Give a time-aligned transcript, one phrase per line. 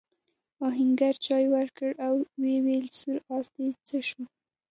[0.67, 4.23] آهنګر چايي ورکړه او وویل سور آس دې څه شو؟